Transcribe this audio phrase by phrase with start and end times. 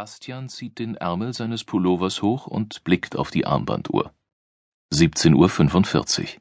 [0.00, 4.14] Bastian zieht den Ärmel seines Pullovers hoch und blickt auf die Armbanduhr.
[4.94, 6.40] 17.45 Uhr.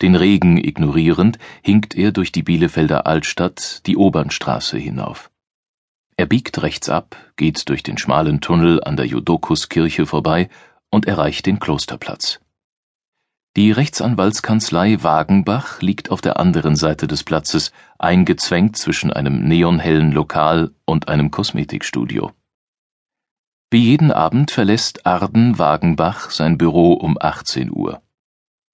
[0.00, 5.30] Den Regen ignorierend hinkt er durch die Bielefelder Altstadt die Obernstraße hinauf.
[6.16, 10.48] Er biegt rechts ab, geht durch den schmalen Tunnel an der Jodokuskirche vorbei
[10.90, 12.40] und erreicht den Klosterplatz.
[13.54, 20.72] Die Rechtsanwaltskanzlei Wagenbach liegt auf der anderen Seite des Platzes, eingezwängt zwischen einem neonhellen Lokal
[20.86, 22.32] und einem Kosmetikstudio.
[23.68, 28.00] Wie jeden Abend verlässt Arden Wagenbach sein Büro um 18 Uhr.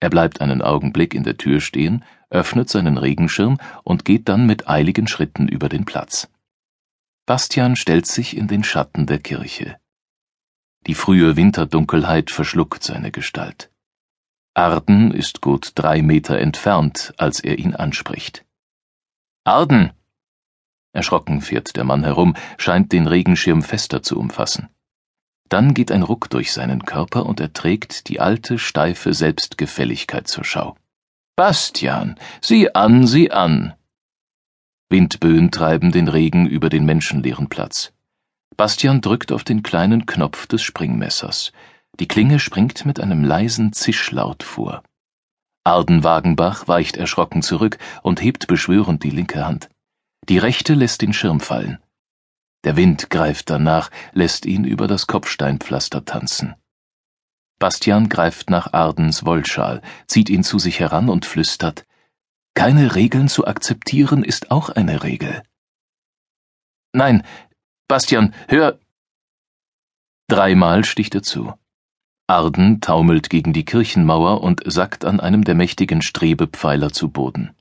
[0.01, 4.69] Er bleibt einen Augenblick in der Tür stehen, öffnet seinen Regenschirm und geht dann mit
[4.69, 6.29] eiligen Schritten über den Platz.
[7.25, 9.79] Bastian stellt sich in den Schatten der Kirche.
[10.87, 13.71] Die frühe Winterdunkelheit verschluckt seine Gestalt.
[14.55, 18.45] Arden ist gut drei Meter entfernt, als er ihn anspricht.
[19.45, 19.93] Arden!
[20.93, 24.69] Erschrocken fährt der Mann herum, scheint den Regenschirm fester zu umfassen.
[25.53, 30.45] Dann geht ein Ruck durch seinen Körper und er trägt die alte, steife Selbstgefälligkeit zur
[30.45, 30.79] Schau.
[31.37, 33.75] Bastian, sieh an, sieh an!
[34.89, 37.93] Windböen treiben den Regen über den menschenleeren Platz.
[38.57, 41.53] Bastian drückt auf den kleinen Knopf des Springmessers.
[42.01, 44.83] Die Klinge springt mit einem leisen Zischlaut vor.
[45.65, 49.69] Arden Wagenbach weicht erschrocken zurück und hebt beschwörend die linke Hand.
[50.31, 51.79] Die rechte lässt den Schirm fallen.
[52.65, 56.55] Der Wind greift danach, lässt ihn über das Kopfsteinpflaster tanzen.
[57.59, 61.87] Bastian greift nach Ardens Wollschal, zieht ihn zu sich heran und flüstert
[62.55, 65.43] Keine Regeln zu akzeptieren ist auch eine Regel.
[66.93, 67.25] Nein,
[67.89, 68.79] Bastian, hör.
[70.29, 71.55] Dreimal sticht er zu.
[72.27, 77.55] Arden taumelt gegen die Kirchenmauer und sackt an einem der mächtigen Strebepfeiler zu Boden.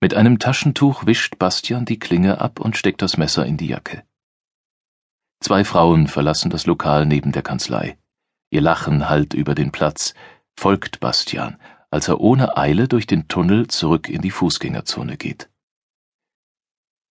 [0.00, 4.02] Mit einem Taschentuch wischt Bastian die Klinge ab und steckt das Messer in die Jacke.
[5.44, 7.98] Zwei Frauen verlassen das Lokal neben der Kanzlei.
[8.48, 10.14] Ihr Lachen hallt über den Platz,
[10.58, 11.58] folgt Bastian,
[11.90, 15.50] als er ohne Eile durch den Tunnel zurück in die Fußgängerzone geht.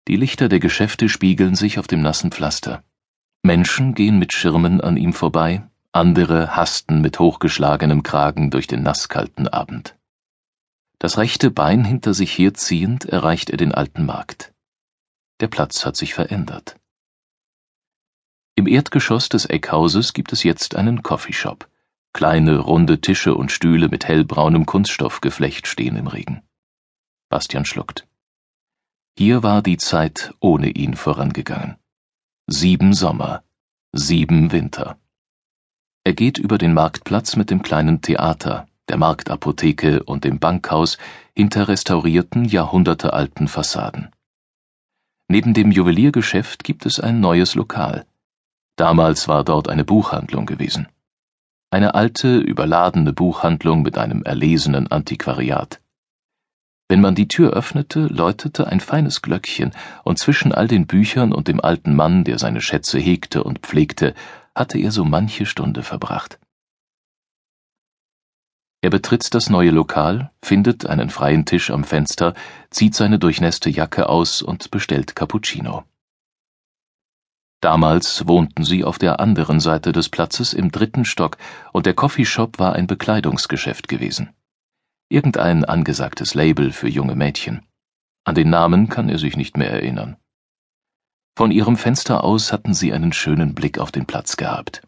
[0.07, 2.83] Die Lichter der Geschäfte spiegeln sich auf dem nassen Pflaster.
[3.43, 9.47] Menschen gehen mit Schirmen an ihm vorbei, andere hasten mit hochgeschlagenem Kragen durch den nasskalten
[9.47, 9.95] Abend.
[10.97, 14.55] Das rechte Bein hinter sich herziehend erreicht er den alten Markt.
[15.39, 16.79] Der Platz hat sich verändert.
[18.55, 21.67] Im Erdgeschoss des Eckhauses gibt es jetzt einen Coffeeshop.
[22.13, 26.43] Kleine, runde Tische und Stühle mit hellbraunem Kunststoffgeflecht stehen im Regen.
[27.29, 28.07] Bastian schluckt.
[29.17, 31.77] Hier war die Zeit ohne ihn vorangegangen.
[32.45, 33.43] Sieben Sommer,
[33.91, 34.97] sieben Winter.
[36.03, 40.99] Er geht über den Marktplatz mit dem kleinen Theater, der Marktapotheke und dem Bankhaus
[41.35, 44.11] hinter restaurierten, jahrhundertealten Fassaden.
[45.27, 48.05] Neben dem Juweliergeschäft gibt es ein neues Lokal.
[48.75, 50.87] Damals war dort eine Buchhandlung gewesen.
[51.69, 55.79] Eine alte, überladene Buchhandlung mit einem erlesenen Antiquariat.
[56.89, 59.71] Wenn man die Tür öffnete, läutete ein feines Glöckchen,
[60.03, 64.13] und zwischen all den Büchern und dem alten Mann, der seine Schätze hegte und pflegte,
[64.53, 66.39] hatte er so manche Stunde verbracht.
[68.81, 72.33] Er betritt das neue Lokal, findet einen freien Tisch am Fenster,
[72.69, 75.85] zieht seine durchnässte Jacke aus und bestellt Cappuccino.
[77.63, 81.37] Damals wohnten sie auf der anderen Seite des Platzes im dritten Stock,
[81.71, 84.31] und der Coffeeshop war ein Bekleidungsgeschäft gewesen.
[85.07, 87.65] Irgendein angesagtes Label für junge Mädchen.
[88.25, 90.17] An den Namen kann er sich nicht mehr erinnern.
[91.37, 94.81] Von ihrem Fenster aus hatten sie einen schönen Blick auf den Platz gehabt.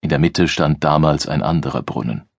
[0.00, 2.30] In der Mitte stand damals ein anderer Brunnen.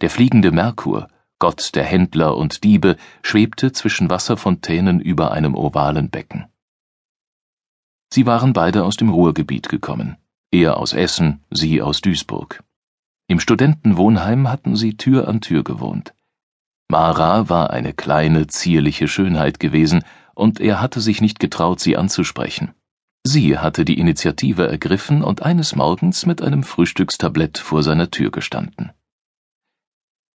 [0.00, 1.06] Der fliegende Merkur,
[1.38, 6.46] Gott der Händler und Diebe, schwebte zwischen Wasserfontänen über einem ovalen Becken.
[8.12, 10.16] Sie waren beide aus dem Ruhrgebiet gekommen,
[10.50, 12.64] er aus Essen, sie aus Duisburg.
[13.28, 16.12] Im Studentenwohnheim hatten sie Tür an Tür gewohnt.
[16.88, 20.02] Mara war eine kleine, zierliche Schönheit gewesen,
[20.34, 22.74] und er hatte sich nicht getraut, sie anzusprechen.
[23.22, 28.90] Sie hatte die Initiative ergriffen und eines Morgens mit einem Frühstückstablett vor seiner Tür gestanden.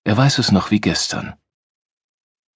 [0.06, 1.34] Er weiß es noch wie gestern.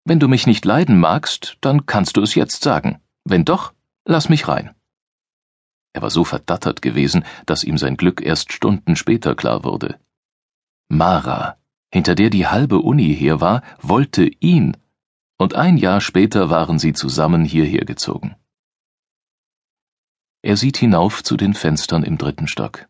[0.05, 3.01] Wenn du mich nicht leiden magst, dann kannst du es jetzt sagen.
[3.25, 3.73] Wenn doch,
[4.05, 4.75] lass mich rein.
[5.94, 10.00] Er war so verdattert gewesen, dass ihm sein Glück erst Stunden später klar wurde.
[10.88, 11.57] Mara,
[11.91, 14.77] hinter der die halbe Uni her war, wollte ihn,
[15.38, 18.36] und ein Jahr später waren sie zusammen hierher gezogen.
[20.41, 22.88] Er sieht hinauf zu den Fenstern im dritten Stock.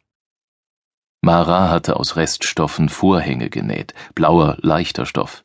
[1.21, 5.43] Mara hatte aus Reststoffen Vorhänge genäht, blauer, leichter Stoff.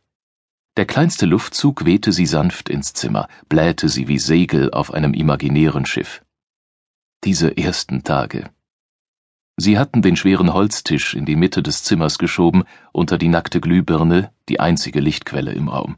[0.76, 5.86] Der kleinste Luftzug wehte sie sanft ins Zimmer, blähte sie wie Segel auf einem imaginären
[5.86, 6.23] Schiff.
[7.24, 8.50] Diese ersten Tage,
[9.56, 14.32] Sie hatten den schweren Holztisch in die Mitte des Zimmers geschoben, unter die nackte Glühbirne,
[14.48, 15.96] die einzige Lichtquelle im Raum.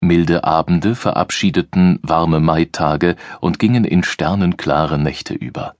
[0.00, 5.76] Milde Abende verabschiedeten warme Maitage und gingen in sternenklare Nächte über.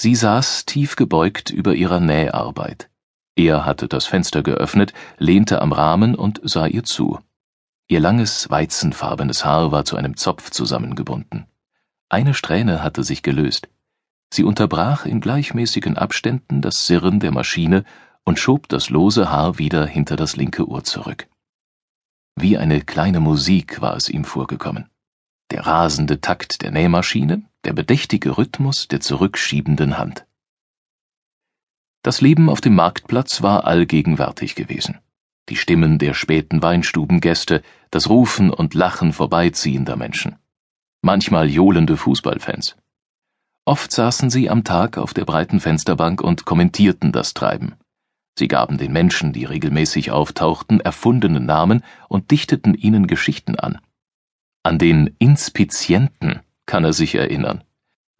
[0.00, 2.90] Sie saß tief gebeugt über ihrer Näharbeit.
[3.36, 7.20] Er hatte das Fenster geöffnet, lehnte am Rahmen und sah ihr zu.
[7.88, 11.46] Ihr langes, weizenfarbenes Haar war zu einem Zopf zusammengebunden.
[12.08, 13.68] Eine Strähne hatte sich gelöst.
[14.32, 17.84] Sie unterbrach in gleichmäßigen Abständen das Sirren der Maschine
[18.24, 21.28] und schob das lose Haar wieder hinter das linke Ohr zurück.
[22.36, 24.90] Wie eine kleine Musik war es ihm vorgekommen.
[25.50, 30.26] Der rasende Takt der Nähmaschine, der bedächtige Rhythmus der zurückschiebenden Hand.
[32.02, 34.98] Das Leben auf dem Marktplatz war allgegenwärtig gewesen.
[35.48, 40.36] Die Stimmen der späten Weinstubengäste, das Rufen und Lachen vorbeiziehender Menschen.
[41.02, 42.76] Manchmal johlende Fußballfans.
[43.64, 47.74] Oft saßen sie am Tag auf der breiten Fensterbank und kommentierten das Treiben.
[48.38, 53.78] Sie gaben den Menschen, die regelmäßig auftauchten, erfundene Namen und dichteten ihnen Geschichten an.
[54.62, 57.64] An den Inspizienten kann er sich erinnern.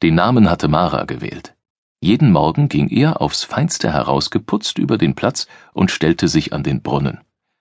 [0.02, 1.54] Den Namen hatte Mara gewählt.
[2.00, 6.82] Jeden Morgen ging er aufs Feinste herausgeputzt über den Platz und stellte sich an den
[6.82, 7.20] Brunnen.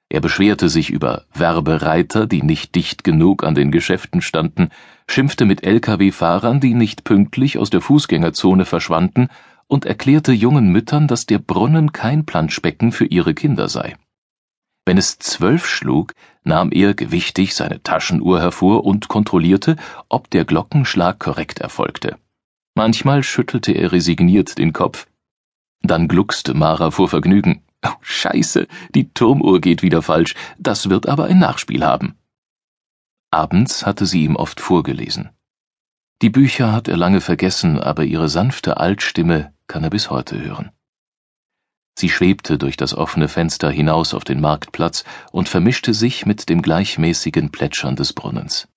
[0.10, 4.70] Er beschwerte sich über Werbereiter, die nicht dicht genug an den Geschäften standen,
[5.08, 9.30] schimpfte mit Lkw-Fahrern, die nicht pünktlich aus der Fußgängerzone verschwanden,
[9.68, 13.96] und erklärte jungen Müttern, dass der Brunnen kein Planschbecken für ihre Kinder sei.
[14.86, 16.14] Wenn es zwölf schlug,
[16.44, 19.78] nahm er gewichtig seine Taschenuhr hervor und kontrollierte,
[20.10, 22.18] ob der Glockenschlag korrekt erfolgte.
[22.76, 25.08] Manchmal schüttelte er resigniert den Kopf.
[25.82, 27.64] Dann gluckste Mara vor Vergnügen.
[27.86, 32.16] Oh, Scheiße, die Turmuhr geht wieder falsch, das wird aber ein Nachspiel haben.
[33.30, 35.30] Abends hatte sie ihm oft vorgelesen.
[36.22, 40.72] Die Bücher hat er lange vergessen, aber ihre sanfte Altstimme kann er bis heute hören.
[41.98, 46.62] Sie schwebte durch das offene Fenster hinaus auf den Marktplatz und vermischte sich mit dem
[46.62, 48.68] gleichmäßigen Plätschern des Brunnens.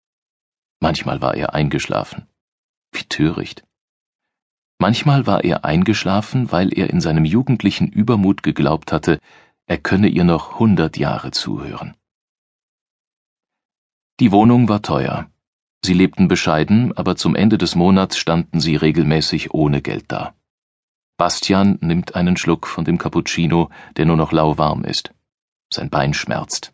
[0.81, 2.29] Manchmal war er eingeschlafen.
[2.93, 3.65] Wie töricht.
[4.79, 9.19] Manchmal war er eingeschlafen, weil er in seinem jugendlichen Übermut geglaubt hatte,
[9.67, 11.95] er könne ihr noch hundert Jahre zuhören.
[14.21, 15.31] Die Wohnung war teuer.
[15.85, 20.35] Sie lebten bescheiden, aber zum Ende des Monats standen sie regelmäßig ohne Geld da.
[21.17, 25.13] Bastian nimmt einen Schluck von dem Cappuccino, der nur noch lauwarm ist.
[25.73, 26.73] Sein Bein schmerzt.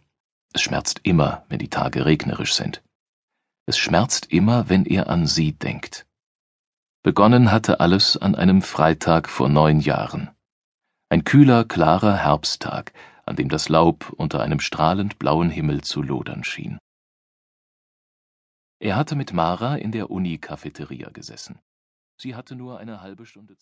[0.52, 2.82] Es schmerzt immer, wenn die Tage regnerisch sind.
[3.66, 6.06] Es schmerzt immer, wenn er an sie denkt.
[7.04, 10.30] Begonnen hatte alles an einem Freitag vor neun Jahren.
[11.10, 12.94] Ein kühler, klarer Herbsttag,
[13.26, 16.78] an dem das Laub unter einem strahlend blauen Himmel zu lodern schien.
[18.78, 21.58] Er hatte mit Mara in der Uni-Cafeteria gesessen.
[22.16, 23.52] Sie hatte nur eine halbe Stunde